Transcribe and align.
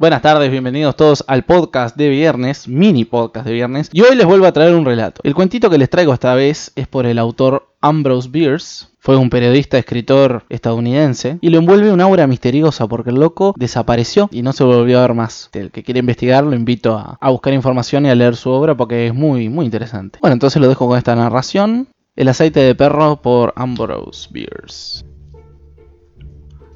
Buenas 0.00 0.22
tardes, 0.22 0.48
bienvenidos 0.52 0.94
todos 0.94 1.24
al 1.26 1.44
podcast 1.44 1.96
de 1.96 2.08
viernes, 2.08 2.68
mini 2.68 3.04
podcast 3.04 3.44
de 3.44 3.52
viernes. 3.52 3.90
Y 3.92 4.02
hoy 4.02 4.14
les 4.14 4.26
vuelvo 4.26 4.46
a 4.46 4.52
traer 4.52 4.76
un 4.76 4.84
relato. 4.84 5.20
El 5.24 5.34
cuentito 5.34 5.70
que 5.70 5.76
les 5.76 5.90
traigo 5.90 6.14
esta 6.14 6.36
vez 6.36 6.70
es 6.76 6.86
por 6.86 7.04
el 7.04 7.18
autor 7.18 7.74
Ambrose 7.80 8.28
Bierce. 8.28 8.86
Fue 9.00 9.16
un 9.16 9.28
periodista, 9.28 9.76
escritor 9.76 10.44
estadounidense 10.50 11.38
y 11.40 11.48
lo 11.48 11.58
envuelve 11.58 11.90
una 11.90 12.04
aura 12.04 12.28
misteriosa 12.28 12.86
porque 12.86 13.10
el 13.10 13.16
loco 13.16 13.54
desapareció 13.56 14.28
y 14.30 14.42
no 14.42 14.52
se 14.52 14.62
volvió 14.62 14.98
a 15.00 15.02
ver 15.02 15.14
más. 15.14 15.50
El 15.52 15.72
que 15.72 15.82
quiere 15.82 15.98
investigar 15.98 16.44
lo 16.44 16.54
invito 16.54 16.96
a, 16.96 17.30
buscar 17.30 17.52
información 17.52 18.06
y 18.06 18.10
a 18.10 18.14
leer 18.14 18.36
su 18.36 18.50
obra 18.50 18.76
porque 18.76 19.08
es 19.08 19.14
muy, 19.14 19.48
muy 19.48 19.64
interesante. 19.64 20.20
Bueno, 20.20 20.34
entonces 20.34 20.62
lo 20.62 20.68
dejo 20.68 20.86
con 20.86 20.96
esta 20.96 21.16
narración. 21.16 21.88
El 22.14 22.28
aceite 22.28 22.60
de 22.60 22.76
perro 22.76 23.20
por 23.20 23.52
Ambrose 23.56 24.28
Bierce. 24.30 25.04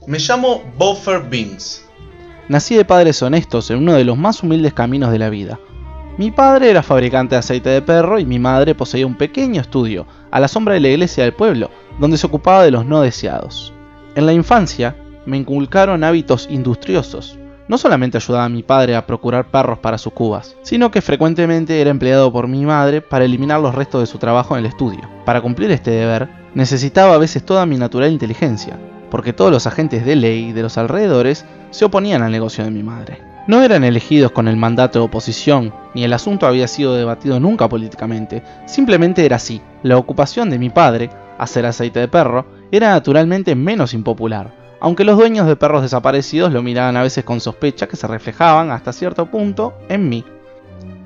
Me 0.09 0.19
llamo 0.19 0.65
Buffer 0.77 1.23
Binks. 1.31 1.85
Nací 2.49 2.75
de 2.75 2.85
padres 2.85 3.23
honestos 3.23 3.71
en 3.71 3.79
uno 3.79 3.95
de 3.95 4.05
los 4.05 4.19
más 4.19 4.43
humildes 4.43 4.73
caminos 4.73 5.13
de 5.13 5.19
la 5.19 5.31
vida. 5.31 5.61
Mi 6.19 6.31
padre 6.31 6.71
era 6.71 6.83
fabricante 6.83 7.35
de 7.35 7.39
aceite 7.39 7.71
de 7.71 7.83
perro 7.83 8.19
y 8.19 8.27
mi 8.27 8.39
madre 8.39 8.75
poseía 8.75 9.07
un 9.07 9.15
pequeño 9.15 9.61
estudio, 9.61 10.07
a 10.31 10.41
la 10.41 10.49
sombra 10.49 10.75
de 10.75 10.81
la 10.81 10.89
iglesia 10.89 11.25
del 11.25 11.33
pueblo, 11.33 11.71
donde 11.99 12.19
se 12.19 12.27
ocupaba 12.27 12.65
de 12.65 12.71
los 12.71 12.85
no 12.85 13.01
deseados. 13.01 13.73
En 14.15 14.27
la 14.27 14.33
infancia 14.33 14.97
me 15.25 15.37
inculcaron 15.37 16.05
hábitos 16.05 16.49
industriosos. 16.51 17.39
No 17.69 17.79
solamente 17.79 18.19
ayudaba 18.19 18.45
a 18.45 18.51
mi 18.51 18.63
padre 18.63 18.97
a 18.97 19.07
procurar 19.07 19.51
perros 19.51 19.79
para 19.79 19.97
sus 19.97 20.13
cubas, 20.13 20.57
sino 20.63 20.91
que 20.91 21.01
frecuentemente 21.01 21.81
era 21.81 21.91
empleado 21.91 22.33
por 22.33 22.49
mi 22.49 22.67
madre 22.67 23.01
para 23.01 23.25
eliminar 23.25 23.61
los 23.61 23.75
restos 23.75 24.01
de 24.01 24.07
su 24.07 24.19
trabajo 24.19 24.55
en 24.55 24.65
el 24.65 24.71
estudio. 24.71 25.09
Para 25.25 25.41
cumplir 25.41 25.71
este 25.71 25.93
deber, 25.93 26.29
necesitaba 26.55 27.15
a 27.15 27.19
veces 27.19 27.47
toda 27.47 27.65
mi 27.65 27.77
natural 27.77 28.13
inteligencia, 28.13 28.79
porque 29.13 29.35
todos 29.35 29.51
los 29.51 29.67
agentes 29.67 30.07
de 30.07 30.17
ley 30.17 30.53
de 30.53 30.63
los 30.63 30.79
alrededores 30.79 31.45
se 31.69 31.85
oponían 31.85 32.23
al 32.23 32.33
negocio 32.33 32.65
de 32.65 32.71
mi 32.71 32.83
madre. 32.83 33.21
No 33.47 33.63
eran 33.63 33.85
elegidos 33.85 34.33
con 34.33 34.49
el 34.49 34.57
mandato 34.57 34.99
de 34.99 35.05
oposición, 35.05 35.75
ni 35.95 36.03
el 36.03 36.15
asunto 36.15 36.47
había 36.47 36.67
sido 36.67 36.95
debatido 36.95 37.39
nunca 37.39 37.69
políticamente, 37.69 38.43
simplemente 38.65 39.27
era 39.27 39.37
así. 39.37 39.61
La 39.83 39.99
ocupación 39.99 40.49
de 40.49 40.59
mi 40.59 40.71
padre, 40.71 41.11
hacer 41.37 41.67
aceite 41.67 42.01
de 42.01 42.09
perro, 42.09 42.47
era 42.71 42.93
naturalmente 42.93 43.55
menos 43.55 43.93
impopular, 43.93 44.51
aunque 44.81 45.05
los 45.05 45.19
dueños 45.19 45.47
de 45.47 45.57
perros 45.57 45.83
desaparecidos 45.83 46.51
lo 46.51 46.63
miraban 46.63 46.97
a 46.97 47.03
veces 47.03 47.23
con 47.23 47.39
sospecha 47.39 47.87
que 47.87 47.97
se 47.97 48.07
reflejaban 48.07 48.71
hasta 48.71 48.95
cierto 48.95 49.27
punto 49.27 49.75
en 49.91 50.09
mí. 50.09 50.25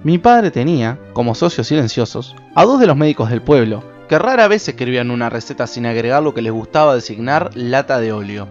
Mi 0.04 0.18
padre 0.18 0.52
tenía, 0.52 0.96
como 1.12 1.34
socios 1.34 1.66
silenciosos, 1.66 2.36
a 2.54 2.64
dos 2.66 2.78
de 2.78 2.86
los 2.86 2.96
médicos 2.96 3.30
del 3.30 3.42
pueblo, 3.42 3.82
que 4.08 4.18
rara 4.18 4.48
vez 4.48 4.68
escribían 4.68 5.10
una 5.10 5.30
receta 5.30 5.66
sin 5.66 5.86
agregar 5.86 6.22
lo 6.22 6.34
que 6.34 6.42
les 6.42 6.52
gustaba 6.52 6.94
designar 6.94 7.50
lata 7.54 8.00
de 8.00 8.12
óleo. 8.12 8.48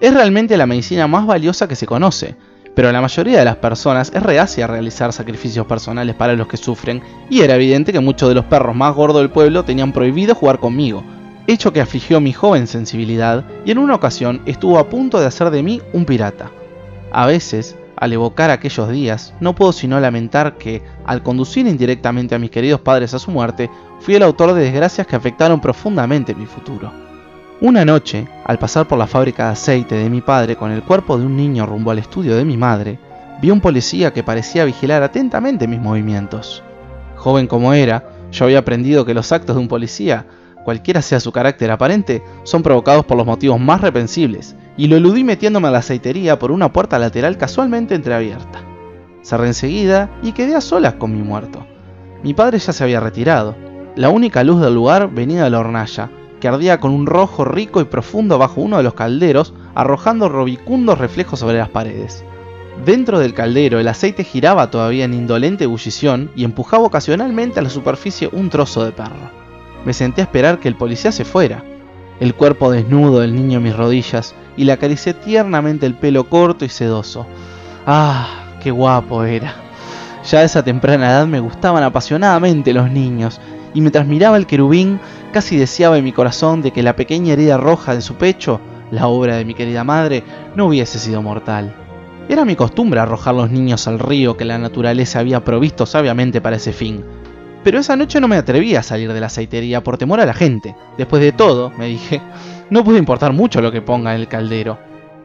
Es 0.00 0.14
realmente 0.14 0.56
la 0.56 0.66
medicina 0.66 1.06
más 1.06 1.26
valiosa 1.26 1.68
que 1.68 1.76
se 1.76 1.86
conoce, 1.86 2.36
pero 2.74 2.92
la 2.92 3.00
mayoría 3.00 3.38
de 3.38 3.44
las 3.44 3.56
personas 3.56 4.12
es 4.14 4.22
reacia 4.22 4.64
a 4.64 4.68
realizar 4.68 5.12
sacrificios 5.12 5.66
personales 5.66 6.14
para 6.14 6.34
los 6.34 6.48
que 6.48 6.56
sufren, 6.56 7.02
y 7.28 7.40
era 7.40 7.56
evidente 7.56 7.92
que 7.92 8.00
muchos 8.00 8.28
de 8.28 8.34
los 8.34 8.44
perros 8.44 8.76
más 8.76 8.94
gordos 8.94 9.20
del 9.22 9.30
pueblo 9.30 9.64
tenían 9.64 9.92
prohibido 9.92 10.34
jugar 10.34 10.58
conmigo, 10.58 11.02
hecho 11.46 11.72
que 11.72 11.80
afligió 11.80 12.20
mi 12.20 12.32
joven 12.32 12.66
sensibilidad 12.66 13.44
y 13.64 13.72
en 13.72 13.78
una 13.78 13.94
ocasión 13.94 14.40
estuvo 14.46 14.78
a 14.78 14.88
punto 14.88 15.20
de 15.20 15.26
hacer 15.26 15.50
de 15.50 15.62
mí 15.62 15.82
un 15.92 16.04
pirata. 16.04 16.50
A 17.12 17.26
veces, 17.26 17.76
al 18.00 18.14
evocar 18.14 18.50
aquellos 18.50 18.88
días, 18.88 19.34
no 19.40 19.54
puedo 19.54 19.72
sino 19.72 20.00
lamentar 20.00 20.56
que, 20.56 20.82
al 21.04 21.22
conducir 21.22 21.66
indirectamente 21.66 22.34
a 22.34 22.38
mis 22.38 22.50
queridos 22.50 22.80
padres 22.80 23.12
a 23.12 23.18
su 23.18 23.30
muerte, 23.30 23.70
fui 24.00 24.14
el 24.14 24.22
autor 24.22 24.54
de 24.54 24.62
desgracias 24.62 25.06
que 25.06 25.16
afectaron 25.16 25.60
profundamente 25.60 26.34
mi 26.34 26.46
futuro. 26.46 26.90
Una 27.60 27.84
noche, 27.84 28.26
al 28.46 28.58
pasar 28.58 28.88
por 28.88 28.98
la 28.98 29.06
fábrica 29.06 29.44
de 29.44 29.52
aceite 29.52 29.94
de 29.96 30.08
mi 30.08 30.22
padre 30.22 30.56
con 30.56 30.72
el 30.72 30.82
cuerpo 30.82 31.18
de 31.18 31.26
un 31.26 31.36
niño 31.36 31.66
rumbo 31.66 31.90
al 31.90 31.98
estudio 31.98 32.34
de 32.36 32.44
mi 32.46 32.56
madre, 32.56 32.98
vi 33.42 33.50
un 33.50 33.60
policía 33.60 34.14
que 34.14 34.24
parecía 34.24 34.64
vigilar 34.64 35.02
atentamente 35.02 35.68
mis 35.68 35.78
movimientos. 35.78 36.62
Joven 37.16 37.46
como 37.46 37.74
era, 37.74 38.08
yo 38.32 38.46
había 38.46 38.60
aprendido 38.60 39.04
que 39.04 39.12
los 39.12 39.30
actos 39.30 39.56
de 39.56 39.60
un 39.60 39.68
policía, 39.68 40.24
cualquiera 40.64 41.02
sea 41.02 41.20
su 41.20 41.32
carácter 41.32 41.70
aparente, 41.70 42.22
son 42.44 42.62
provocados 42.62 43.04
por 43.04 43.18
los 43.18 43.26
motivos 43.26 43.60
más 43.60 43.82
repensibles, 43.82 44.56
y 44.80 44.86
lo 44.86 44.96
eludí 44.96 45.24
metiéndome 45.24 45.68
a 45.68 45.72
la 45.72 45.80
aceitería 45.80 46.38
por 46.38 46.50
una 46.50 46.72
puerta 46.72 46.98
lateral 46.98 47.36
casualmente 47.36 47.94
entreabierta. 47.94 48.62
Cerré 49.20 49.48
enseguida 49.48 50.08
y 50.22 50.32
quedé 50.32 50.54
a 50.54 50.62
solas 50.62 50.94
con 50.94 51.14
mi 51.14 51.22
muerto. 51.22 51.66
Mi 52.22 52.32
padre 52.32 52.58
ya 52.58 52.72
se 52.72 52.82
había 52.82 52.98
retirado. 52.98 53.54
La 53.94 54.08
única 54.08 54.42
luz 54.42 54.62
del 54.62 54.74
lugar 54.74 55.10
venía 55.10 55.44
de 55.44 55.50
la 55.50 55.58
hornalla, 55.58 56.10
que 56.40 56.48
ardía 56.48 56.80
con 56.80 56.92
un 56.92 57.04
rojo 57.04 57.44
rico 57.44 57.82
y 57.82 57.84
profundo 57.84 58.38
bajo 58.38 58.62
uno 58.62 58.78
de 58.78 58.82
los 58.82 58.94
calderos, 58.94 59.52
arrojando 59.74 60.30
robicundos 60.30 60.96
reflejos 60.96 61.40
sobre 61.40 61.58
las 61.58 61.68
paredes. 61.68 62.24
Dentro 62.86 63.18
del 63.18 63.34
caldero 63.34 63.80
el 63.80 63.88
aceite 63.88 64.24
giraba 64.24 64.70
todavía 64.70 65.04
en 65.04 65.12
indolente 65.12 65.64
ebullición 65.64 66.30
y 66.34 66.44
empujaba 66.44 66.84
ocasionalmente 66.84 67.60
a 67.60 67.62
la 67.62 67.68
superficie 67.68 68.30
un 68.32 68.48
trozo 68.48 68.82
de 68.86 68.92
perro. 68.92 69.30
Me 69.84 69.92
senté 69.92 70.22
a 70.22 70.24
esperar 70.24 70.58
que 70.58 70.68
el 70.68 70.76
policía 70.76 71.12
se 71.12 71.26
fuera. 71.26 71.66
El 72.18 72.34
cuerpo 72.34 72.70
desnudo 72.70 73.20
del 73.20 73.34
niño 73.34 73.58
en 73.58 73.64
mis 73.64 73.76
rodillas 73.76 74.34
y 74.60 74.64
le 74.64 74.72
acaricié 74.72 75.14
tiernamente 75.14 75.86
el 75.86 75.94
pelo 75.94 76.24
corto 76.28 76.66
y 76.66 76.68
sedoso. 76.68 77.26
¡Ah! 77.86 78.58
¡Qué 78.62 78.70
guapo 78.70 79.24
era! 79.24 79.54
Ya 80.30 80.40
a 80.40 80.42
esa 80.42 80.62
temprana 80.62 81.08
edad 81.12 81.26
me 81.26 81.40
gustaban 81.40 81.82
apasionadamente 81.82 82.74
los 82.74 82.90
niños, 82.90 83.40
y 83.72 83.80
mientras 83.80 84.06
miraba 84.06 84.36
el 84.36 84.46
querubín, 84.46 85.00
casi 85.32 85.56
deseaba 85.56 85.96
en 85.96 86.04
mi 86.04 86.12
corazón 86.12 86.60
de 86.60 86.72
que 86.72 86.82
la 86.82 86.94
pequeña 86.94 87.32
herida 87.32 87.56
roja 87.56 87.94
de 87.94 88.02
su 88.02 88.16
pecho, 88.16 88.60
la 88.90 89.06
obra 89.06 89.36
de 89.36 89.46
mi 89.46 89.54
querida 89.54 89.82
madre, 89.82 90.24
no 90.54 90.66
hubiese 90.66 90.98
sido 90.98 91.22
mortal. 91.22 91.74
Era 92.28 92.44
mi 92.44 92.54
costumbre 92.54 93.00
arrojar 93.00 93.34
los 93.36 93.50
niños 93.50 93.88
al 93.88 93.98
río 93.98 94.36
que 94.36 94.44
la 94.44 94.58
naturaleza 94.58 95.20
había 95.20 95.42
provisto 95.42 95.86
sabiamente 95.86 96.42
para 96.42 96.56
ese 96.56 96.74
fin. 96.74 97.02
Pero 97.64 97.78
esa 97.78 97.96
noche 97.96 98.20
no 98.20 98.28
me 98.28 98.36
atreví 98.36 98.76
a 98.76 98.82
salir 98.82 99.10
de 99.10 99.20
la 99.20 99.28
aceitería 99.28 99.82
por 99.82 99.96
temor 99.96 100.20
a 100.20 100.26
la 100.26 100.34
gente. 100.34 100.76
Después 100.98 101.22
de 101.22 101.32
todo, 101.32 101.70
me 101.78 101.86
dije, 101.86 102.20
no 102.70 102.84
puede 102.84 102.98
importar 102.98 103.32
mucho 103.32 103.60
lo 103.60 103.72
que 103.72 103.82
ponga 103.82 104.14
en 104.14 104.20
el 104.20 104.28
caldero. 104.28 104.78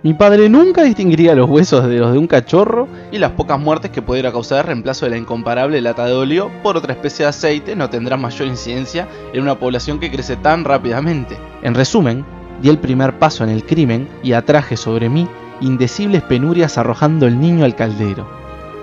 Mi 0.03 0.13
padre 0.13 0.50
nunca 0.50 0.83
distinguiría 0.83 1.33
los 1.33 1.50
huesos 1.50 1.88
de 1.88 1.97
los 1.97 2.11
de 2.11 2.19
un 2.19 2.28
cachorro 2.28 2.88
y 3.11 3.17
las 3.17 3.31
pocas 3.31 3.59
muertes 3.59 3.89
que 3.89 4.03
pudiera 4.03 4.31
causar 4.31 4.59
el 4.59 4.66
reemplazo 4.66 5.06
de 5.06 5.11
la 5.11 5.17
incomparable 5.17 5.81
lata 5.81 6.06
de 6.06 6.13
óleo 6.13 6.51
por 6.61 6.78
otra 6.78 6.94
especie 6.94 7.25
de 7.25 7.29
aceite 7.29 7.75
no 7.75 7.89
tendrá 7.89 8.16
mayor 8.16 8.47
incidencia 8.47 9.07
en 9.33 9.41
una 9.41 9.57
población 9.57 10.00
que 10.00 10.11
crece 10.11 10.35
tan 10.35 10.63
rápidamente. 10.63 11.38
En 11.63 11.73
resumen, 11.73 12.23
di 12.61 12.69
el 12.69 12.78
primer 12.78 13.17
paso 13.17 13.44
en 13.44 13.50
el 13.50 13.63
crimen 13.63 14.07
y 14.22 14.33
atraje 14.33 14.77
sobre 14.77 15.09
mí 15.09 15.27
indecibles 15.62 16.22
penurias 16.22 16.77
arrojando 16.77 17.25
el 17.25 17.39
niño 17.39 17.66
al 17.66 17.75
caldero. 17.75 18.27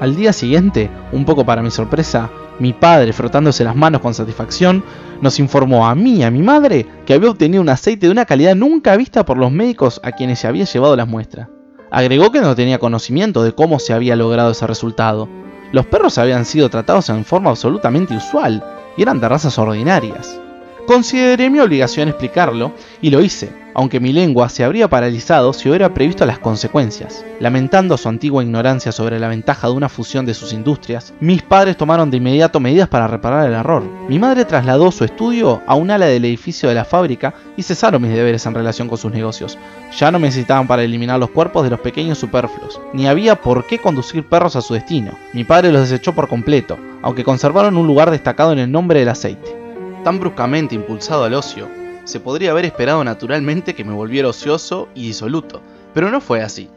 Al 0.01 0.17
día 0.17 0.33
siguiente, 0.33 0.91
un 1.13 1.25
poco 1.25 1.45
para 1.45 1.63
mi 1.63 1.71
sorpresa, 1.71 2.31
mi 2.63 2.73
padre, 2.73 3.13
frotándose 3.13 3.65
las 3.65 3.75
manos 3.75 4.01
con 4.01 4.15
satisfacción, 4.15 4.85
nos 5.21 5.41
informó 5.41 5.85
a 5.85 5.97
mí 5.97 6.19
y 6.19 6.23
a 6.23 6.31
mi 6.31 6.43
madre 6.43 6.87
que 7.05 7.13
había 7.13 7.31
obtenido 7.31 7.61
un 7.61 7.69
aceite 7.69 8.07
de 8.07 8.13
una 8.13 8.25
calidad 8.25 8.55
nunca 8.55 8.97
vista 8.97 9.25
por 9.25 9.37
los 9.37 9.51
médicos 9.51 10.01
a 10.05 10.13
quienes 10.13 10.39
se 10.39 10.47
había 10.47 10.65
llevado 10.65 10.95
las 10.95 11.09
muestras. 11.09 11.49
Agregó 11.91 12.31
que 12.31 12.41
no 12.41 12.55
tenía 12.55 12.79
conocimiento 12.79 13.43
de 13.43 13.53
cómo 13.53 13.81
se 13.81 13.93
había 13.93 14.15
logrado 14.15 14.53
ese 14.53 14.67
resultado. 14.69 15.29
Los 15.73 15.87
perros 15.87 16.19
habían 16.19 16.45
sido 16.45 16.71
tratados 16.71 17.09
en 17.09 17.25
forma 17.25 17.51
absolutamente 17.51 18.17
usual 18.17 18.65
y 18.97 19.03
eran 19.03 19.21
de 19.21 19.29
razas 19.29 19.59
ordinarias. 19.59 20.41
Consideré 20.87 21.49
mi 21.49 21.61
obligación 21.61 22.09
explicarlo 22.09 22.73
y 23.01 23.11
lo 23.11 23.21
hice, 23.21 23.53
aunque 23.73 24.01
mi 24.01 24.13
lengua 24.13 24.49
se 24.49 24.65
habría 24.65 24.89
paralizado 24.89 25.53
si 25.53 25.69
hubiera 25.69 25.95
previsto 25.95 26.27
las 26.27 26.41
consecuencias. 26.41 27.25
Lamentando 27.39 27.97
su 27.97 28.09
antigua 28.09 28.43
ignorancia 28.43 28.91
sobre 28.91 29.21
la 29.21 29.29
ventaja 29.29 29.69
de 29.69 29.75
una 29.75 29.89
fusión 29.89 30.27
de 30.27 30.35
sus 30.35 30.53
industrias, 30.53 31.15
mis 31.21 31.43
padres 31.43 31.77
tomaron 31.77 32.11
de 32.11 32.17
inmediato 32.17 32.59
medidas 32.59 32.89
para 32.89 33.07
reparar 33.07 33.47
el 33.47 33.55
error. 33.55 33.85
Mi 34.09 34.19
madre 34.19 34.45
trasladó 34.45 34.91
su 34.91 35.05
estudio 35.05 35.63
a 35.69 35.77
un 35.77 35.93
ala 35.93 36.07
del 36.07 36.25
edificio 36.25 36.69
de 36.69 36.75
la 36.75 36.85
fábrica 36.85 37.33
y 37.57 37.63
cesaron 37.63 38.03
mis 38.03 38.11
deberes 38.11 38.45
en 38.47 38.55
relación 38.55 38.89
con 38.89 38.99
sus 38.99 39.13
negocios. 39.13 39.59
Ya 39.97 40.11
no 40.11 40.19
me 40.19 40.27
necesitaban 40.27 40.67
para 40.67 40.83
eliminar 40.83 41.21
los 41.21 41.31
cuerpos 41.31 41.63
de 41.63 41.71
los 41.71 41.81
pequeños 41.81 42.19
superfluos, 42.19 42.81
ni 42.93 43.07
había 43.07 43.41
por 43.41 43.67
qué 43.67 43.79
conducir 43.79 44.29
perros 44.29 44.57
a 44.57 44.61
su 44.61 44.75
destino. 44.75 45.13
Mi 45.33 45.45
padre 45.45 45.71
los 45.71 45.89
desechó 45.89 46.13
por 46.13 46.27
completo, 46.27 46.77
aunque 47.03 47.23
conservaron 47.23 47.77
un 47.77 47.87
lugar 47.87 48.11
destacado 48.11 48.53
en 48.53 48.59
el 48.59 48.73
nombre 48.73 48.99
del 48.99 49.09
aceite 49.09 49.62
tan 50.03 50.19
bruscamente 50.19 50.75
impulsado 50.75 51.25
al 51.25 51.35
ocio, 51.35 51.69
se 52.05 52.21
podría 52.21 52.51
haber 52.51 52.65
esperado 52.65 53.05
naturalmente 53.05 53.75
que 53.75 53.85
me 53.85 53.93
volviera 53.93 54.29
ocioso 54.29 54.89
y 54.95 55.07
disoluto, 55.07 55.61
pero 55.95 56.11
no 56.11 56.21
fue 56.21 56.43
así. 56.43 56.71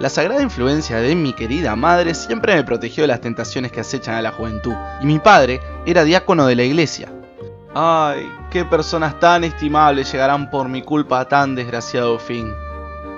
La 0.00 0.08
sagrada 0.08 0.42
influencia 0.42 0.96
de 0.96 1.14
mi 1.14 1.32
querida 1.32 1.76
madre 1.76 2.14
siempre 2.14 2.54
me 2.54 2.64
protegió 2.64 3.04
de 3.04 3.08
las 3.08 3.20
tentaciones 3.20 3.70
que 3.70 3.80
acechan 3.80 4.16
a 4.16 4.22
la 4.22 4.32
juventud, 4.32 4.74
y 5.00 5.06
mi 5.06 5.18
padre 5.18 5.60
era 5.86 6.02
diácono 6.02 6.46
de 6.46 6.56
la 6.56 6.64
iglesia. 6.64 7.12
Ay, 7.74 8.28
qué 8.50 8.64
personas 8.64 9.18
tan 9.20 9.44
estimables 9.44 10.10
llegarán 10.10 10.50
por 10.50 10.68
mi 10.68 10.82
culpa 10.82 11.20
a 11.20 11.28
tan 11.28 11.54
desgraciado 11.54 12.18
fin. 12.18 12.52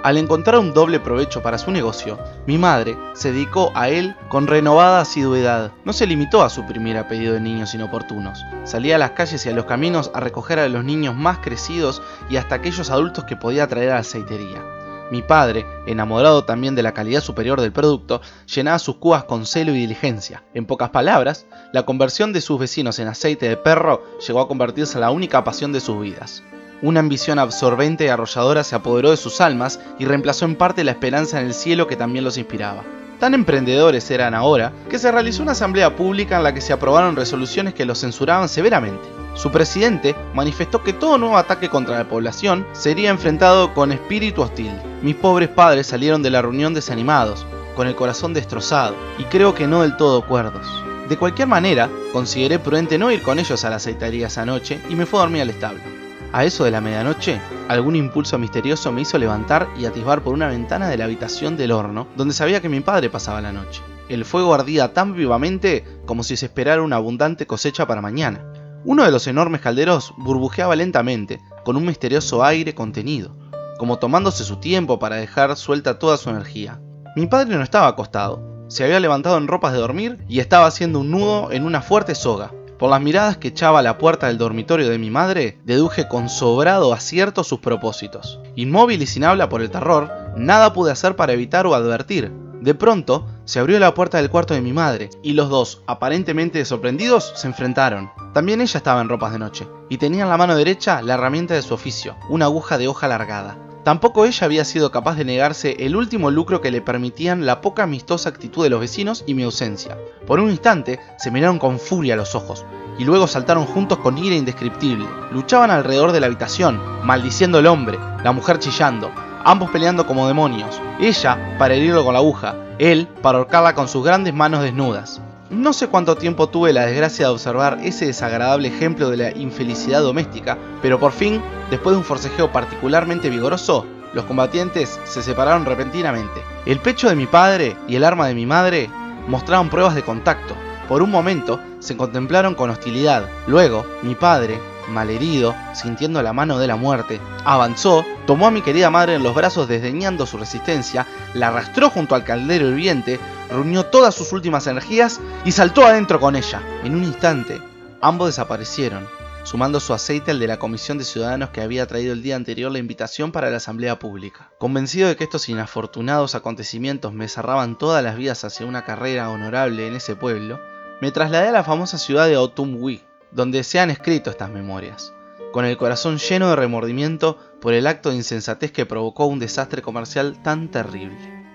Al 0.07 0.19
encontrar 0.19 0.61
un 0.61 0.73
doble 0.73 1.01
provecho 1.01 1.43
para 1.43 1.59
su 1.59 1.73
negocio, 1.73 2.17
mi 2.47 2.59
madre 2.59 2.97
se 3.15 3.33
dedicó 3.33 3.73
a 3.75 3.89
él 3.89 4.15
con 4.29 4.47
renovada 4.47 5.01
asiduidad. 5.01 5.73
No 5.85 5.93
se 5.93 6.07
limitó 6.07 6.45
a 6.45 6.49
suprimir 6.49 6.97
a 6.97 7.09
pedido 7.09 7.35
de 7.35 7.41
niños 7.41 7.75
inoportunos. 7.75 8.45
Salía 8.63 8.95
a 8.95 8.99
las 8.99 9.11
calles 9.11 9.45
y 9.45 9.49
a 9.49 9.53
los 9.53 9.65
caminos 9.65 10.13
a 10.15 10.21
recoger 10.21 10.61
a 10.61 10.69
los 10.69 10.85
niños 10.85 11.17
más 11.17 11.39
crecidos 11.39 12.03
y 12.31 12.37
hasta 12.37 12.55
aquellos 12.55 12.89
adultos 12.91 13.25
que 13.25 13.35
podía 13.35 13.67
traer 13.67 13.91
a 13.91 13.95
la 13.95 14.01
aceitería. 14.03 14.63
Mi 15.11 15.23
padre, 15.23 15.67
enamorado 15.89 16.45
también 16.45 16.77
de 16.77 16.85
la 16.85 16.95
calidad 16.95 17.21
superior 17.21 17.61
del 17.61 17.73
producto, 17.73 18.21
llenaba 18.47 18.79
sus 18.79 18.99
cubas 18.99 19.25
con 19.25 19.45
celo 19.45 19.73
y 19.73 19.79
diligencia. 19.79 20.45
En 20.55 20.67
pocas 20.67 20.91
palabras, 20.91 21.47
la 21.73 21.85
conversión 21.85 22.33
de 22.33 22.43
sus 22.43 22.61
vecinos 22.61 23.01
en 23.01 23.09
aceite 23.09 23.49
de 23.49 23.57
perro 23.57 24.05
llegó 24.25 24.41
a 24.41 24.47
convertirse 24.47 24.99
en 24.99 25.01
la 25.01 25.11
única 25.11 25.43
pasión 25.43 25.73
de 25.73 25.81
sus 25.81 26.01
vidas. 26.01 26.45
Una 26.83 27.01
ambición 27.01 27.39
absorbente 27.39 28.05
y 28.05 28.09
arrolladora 28.09 28.63
se 28.63 28.77
apoderó 28.77 29.11
de 29.11 29.17
sus 29.17 29.41
almas 29.41 29.81
y 29.99 30.05
reemplazó 30.05 30.45
en 30.45 30.57
parte 30.57 30.85
la 30.85 30.91
esperanza 30.91 31.41
en 31.41 31.47
el 31.47 31.55
cielo 31.55 31.87
que 31.87 31.97
también 31.97 32.25
los 32.25 32.37
inspiraba. 32.37 32.83
Tan 33.19 33.33
emprendedores 33.33 34.11
eran 34.11 34.35
ahora 34.35 34.73
que 34.91 34.99
se 34.99 35.11
realizó 35.11 35.43
una 35.43 35.53
asamblea 35.53 35.97
pública 35.97 36.37
en 36.37 36.43
la 36.43 36.53
que 36.53 36.61
se 36.61 36.75
aprobaron 36.75 37.17
resoluciones 37.17 37.73
que 37.73 37.87
los 37.87 38.01
censuraban 38.01 38.51
severamente. 38.51 39.09
Su 39.33 39.51
presidente 39.51 40.15
manifestó 40.35 40.83
que 40.83 40.93
todo 40.93 41.17
nuevo 41.17 41.39
ataque 41.39 41.71
contra 41.71 41.97
la 41.97 42.09
población 42.09 42.67
sería 42.73 43.09
enfrentado 43.09 43.73
con 43.73 43.91
espíritu 43.91 44.43
hostil. 44.43 44.73
Mis 45.01 45.15
pobres 45.15 45.49
padres 45.49 45.87
salieron 45.87 46.23
de 46.23 46.31
la 46.31 46.43
reunión 46.43 46.75
desanimados, 46.75 47.47
con 47.75 47.87
el 47.87 47.95
corazón 47.95 48.35
destrozado, 48.35 48.95
y 49.19 49.25
creo 49.25 49.55
que 49.55 49.67
no 49.67 49.81
del 49.81 49.97
todo 49.97 50.27
cuerdos. 50.27 50.67
De 51.09 51.17
cualquier 51.17 51.49
manera, 51.49 51.89
consideré 52.13 52.59
prudente 52.59 52.99
no 52.99 53.11
ir 53.11 53.23
con 53.23 53.39
ellos 53.39 53.65
a 53.65 53.71
la 53.71 53.77
aceitería 53.77 54.27
esa 54.27 54.45
noche 54.45 54.79
y 54.91 54.95
me 54.95 55.07
fui 55.07 55.19
a 55.19 55.23
dormir 55.23 55.43
al 55.43 55.51
establo. 55.51 56.06
A 56.33 56.45
eso 56.45 56.65
de 56.65 56.71
la 56.71 56.81
medianoche, 56.81 57.41
algún 57.69 57.97
impulso 57.97 58.39
misterioso 58.39 58.93
me 58.93 59.03
hizo 59.03 59.17
levantar 59.19 59.69
y 59.79 59.87
atisbar 59.87 60.23
por 60.23 60.35
una 60.35 60.49
ventana 60.49 60.89
de 60.89 60.99
la 60.99 61.05
habitación 61.05 61.57
del 61.57 61.73
horno, 61.73 62.09
donde 62.17 62.35
sabía 62.35 62.61
que 62.61 62.69
mi 62.69 62.81
padre 62.81 63.09
pasaba 63.11 63.41
la 63.41 63.53
noche. 63.53 63.81
El 64.09 64.25
fuego 64.25 64.55
ardía 64.55 64.93
tan 64.93 65.15
vivamente 65.15 65.85
como 66.05 66.23
si 66.23 66.37
se 66.37 66.47
esperara 66.47 66.83
una 66.83 66.97
abundante 66.97 67.47
cosecha 67.47 67.87
para 67.87 68.03
mañana. 68.03 68.45
Uno 68.85 69.05
de 69.05 69.11
los 69.11 69.27
enormes 69.27 69.61
calderos 69.61 70.15
burbujeaba 70.17 70.77
lentamente, 70.77 71.41
con 71.65 71.77
un 71.77 71.87
misterioso 71.87 72.45
aire 72.45 72.75
contenido, 72.75 73.37
como 73.79 73.99
tomándose 73.99 74.45
su 74.45 74.57
tiempo 74.57 74.99
para 74.99 75.17
dejar 75.17 75.57
suelta 75.57 75.99
toda 75.99 76.17
su 76.17 76.31
energía. 76.31 76.81
Mi 77.17 77.27
padre 77.27 77.57
no 77.57 77.63
estaba 77.63 77.89
acostado, 77.89 78.65
se 78.69 78.85
había 78.85 79.01
levantado 79.01 79.39
en 79.39 79.49
ropas 79.49 79.73
de 79.73 79.79
dormir 79.79 80.25
y 80.29 80.41
estaba 80.41 80.67
haciendo 80.67 81.01
un 81.01 81.11
nudo 81.11 81.51
en 81.53 81.65
una 81.65 81.83
fuerte 81.83 82.15
soga. 82.15 82.53
Por 82.79 82.91
las 82.91 83.01
miradas 83.01 83.39
que 83.39 83.49
echaba 83.49 83.79
a 83.79 83.83
la 83.83 83.97
puerta 83.97 84.27
del 84.27 84.37
dormitorio 84.37 84.91
de 84.91 84.99
mi 84.99 85.11
madre, 85.11 85.59
deduje 85.65 86.09
con 86.09 86.29
sobrado 86.29 86.93
acierto 86.93 87.43
sus 87.43 87.61
propósitos. 87.61 88.39
Inmóvil 88.55 89.01
y 89.01 89.07
sin 89.07 89.25
habla 89.25 89.49
por 89.49 89.63
el 89.63 89.71
terror, 89.71 90.13
nada 90.37 90.75
pude 90.75 90.93
hacer 90.93 91.17
para 91.17 91.33
evitar 91.33 91.67
o 91.67 91.75
advertir. 91.75 92.31
De 92.61 92.75
pronto, 92.75 93.27
se 93.47 93.61
abrió 93.61 93.79
la 93.79 93.95
puerta 93.95 94.19
del 94.19 94.29
cuarto 94.29 94.53
de 94.53 94.61
mi 94.61 94.75
madre, 94.75 95.09
y 95.23 95.33
los 95.33 95.49
dos, 95.49 95.83
aparentemente 95.87 96.63
sorprendidos, 96.67 97.33
se 97.35 97.47
enfrentaron. 97.47 98.11
También 98.35 98.61
ella 98.61 98.77
estaba 98.77 99.01
en 99.01 99.09
ropas 99.09 99.33
de 99.33 99.39
noche, 99.39 99.67
y 99.89 99.97
tenía 99.97 100.25
en 100.25 100.29
la 100.29 100.37
mano 100.37 100.55
derecha 100.55 101.01
la 101.01 101.15
herramienta 101.15 101.55
de 101.55 101.63
su 101.63 101.73
oficio, 101.73 102.17
una 102.29 102.47
aguja 102.47 102.77
de 102.77 102.89
hoja 102.89 103.07
alargada. 103.07 103.57
Tampoco 103.87 104.25
ella 104.25 104.45
había 104.45 104.65
sido 104.65 104.91
capaz 104.91 105.15
de 105.15 105.25
negarse 105.25 105.77
el 105.79 105.95
último 105.95 106.33
lucro 106.33 106.61
que 106.61 106.73
le 106.73 106.81
permitían 106.81 107.47
la 107.47 107.61
poca 107.61 107.85
amistosa 107.85 108.29
actitud 108.29 108.65
de 108.65 108.69
los 108.69 108.81
vecinos 108.81 109.23
y 109.29 109.35
mi 109.35 109.45
ausencia. 109.45 109.97
Por 110.27 110.41
un 110.41 110.51
instante 110.51 110.99
se 111.19 111.31
miraron 111.31 111.61
con 111.61 111.79
furia 111.79 112.15
a 112.15 112.17
los 112.17 112.35
ojos, 112.35 112.65
y 112.99 113.05
luego 113.05 113.29
saltaron 113.29 113.65
juntos 113.65 113.99
con 113.99 114.19
ira 114.19 114.35
indescriptible. 114.35 115.07
Luchaban 115.31 115.71
alrededor 115.71 116.11
de 116.11 116.19
la 116.19 116.27
habitación, 116.27 116.81
maldiciendo 117.05 117.59
al 117.59 117.67
hombre, 117.69 117.97
la 118.25 118.33
mujer 118.33 118.59
chillando, 118.59 119.13
ambos 119.45 119.71
peleando 119.71 120.05
como 120.05 120.27
demonios. 120.27 120.81
Ella 120.99 121.55
para 121.57 121.75
herirlo 121.75 122.05
con 122.05 122.15
la 122.15 122.19
aguja, 122.19 122.57
él 122.81 123.07
para 123.23 123.39
ahorcarla 123.39 123.77
con 123.77 123.87
sus 123.87 124.05
grandes 124.05 124.35
manos 124.35 124.65
desnudas. 124.65 125.21
No 125.51 125.73
sé 125.73 125.87
cuánto 125.87 126.17
tiempo 126.17 126.49
tuve 126.49 126.73
la 126.73 126.87
desgracia 126.87 127.27
de 127.27 127.33
observar 127.33 127.79
ese 127.85 128.07
desagradable 128.07 128.67
ejemplo 128.67 129.11
de 129.11 129.17
la 129.17 129.31
infelicidad 129.31 130.03
doméstica, 130.03 130.59
pero 130.83 130.99
por 130.99 131.13
fin, 131.13 131.41
después 131.71 131.95
de 131.95 131.99
un 131.99 132.05
forcejeo 132.05 132.51
particularmente 132.51 133.31
vigoroso, 133.31 133.87
los 134.13 134.25
combatientes 134.25 134.99
se 135.05 135.23
separaron 135.23 135.65
repentinamente. 135.65 136.41
El 136.65 136.81
pecho 136.81 137.09
de 137.09 137.15
mi 137.15 137.27
padre 137.27 137.77
y 137.87 137.95
el 137.95 138.03
arma 138.03 138.27
de 138.27 138.35
mi 138.35 138.45
madre 138.45 138.91
mostraban 139.29 139.71
pruebas 139.71 139.95
de 139.95 140.03
contacto. 140.03 140.57
Por 140.89 141.01
un 141.01 141.13
momento 141.13 141.61
se 141.79 141.97
contemplaron 141.97 142.57
con 142.57 142.71
hostilidad. 142.71 143.29
Luego, 143.47 143.87
mi 144.03 144.17
padre, 144.17 144.59
malherido, 144.89 145.55
sintiendo 145.75 146.23
la 146.23 146.33
mano 146.33 146.59
de 146.59 146.67
la 146.67 146.77
muerte, 146.77 147.21
avanzó, 147.45 148.05
tomó 148.27 148.49
a 148.49 148.51
mi 148.51 148.63
querida 148.63 148.91
madre 148.91 149.15
en 149.15 149.23
los 149.23 149.35
brazos 149.35 149.69
desdeñando 149.69 150.27
su 150.27 150.39
resistencia, 150.39 151.07
la 151.35 151.49
arrastró 151.49 151.91
junto 151.91 152.17
al 152.17 152.25
caldero 152.25 152.69
hirviente, 152.69 153.21
reunió 153.51 153.87
todas 153.87 154.15
sus 154.15 154.33
últimas 154.33 154.67
energías 154.67 155.21
y 155.45 155.53
saltó 155.53 155.87
adentro 155.87 156.21
con 156.21 156.37
ella. 156.37 156.63
En 156.85 156.95
un 156.95 157.05
instante, 157.05 157.61
ambos 158.01 158.29
desaparecieron, 158.29 159.07
sumando 159.47 159.79
su 159.79 159.95
aceite 159.95 160.33
al 160.33 160.41
de 160.41 160.49
la 160.49 160.59
comisión 160.59 160.99
de 160.99 161.05
ciudadanos 161.05 161.51
que 161.51 161.61
había 161.61 161.87
traído 161.87 162.13
el 162.13 162.23
día 162.23 162.35
anterior 162.35 162.73
la 162.73 162.79
invitación 162.79 163.31
para 163.31 163.49
la 163.51 163.59
asamblea 163.59 163.99
pública. 163.99 164.51
Convencido 164.59 165.09
de 165.09 165.17
que 165.17 165.25
estos 165.25 165.49
inafortunados 165.49 166.35
acontecimientos 166.35 167.13
me 167.13 167.29
cerraban 167.29 167.79
todas 167.79 168.03
las 168.03 168.17
vías 168.17 168.45
hacia 168.45 168.67
una 168.67 168.85
carrera 168.85 169.31
honorable 169.31 169.87
en 169.87 169.95
ese 169.95 170.17
pueblo, 170.17 170.59
me 171.01 171.13
trasladé 171.13 171.49
a 171.49 171.53
la 171.53 171.63
famosa 171.63 171.97
ciudad 171.97 172.27
de 172.27 172.37
Otumwi, 172.37 173.05
donde 173.31 173.63
se 173.63 173.79
han 173.79 173.91
escrito 173.91 174.31
estas 174.31 174.51
memorias, 174.51 175.13
con 175.53 175.65
el 175.65 175.77
corazón 175.77 176.19
lleno 176.19 176.49
de 176.49 176.57
remordimiento 176.57 177.39
por 177.61 177.73
el 177.73 177.87
acto 177.87 178.11
de 178.11 178.17
insensatez 178.17 178.73
que 178.73 178.87
provocó 178.87 179.27
un 179.27 179.39
desastre 179.39 179.81
comercial 179.81 180.43
tan 180.43 180.71
terrible. 180.71 181.46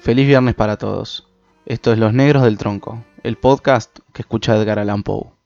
Feliz 0.00 0.26
viernes 0.26 0.54
para 0.54 0.78
todos. 0.78 1.28
Esto 1.66 1.92
es 1.92 1.98
Los 1.98 2.14
Negros 2.14 2.42
del 2.42 2.56
Tronco, 2.56 3.04
el 3.22 3.36
podcast 3.36 3.98
que 4.14 4.22
escucha 4.22 4.56
Edgar 4.56 4.78
Allan 4.78 5.02
Poe. 5.02 5.39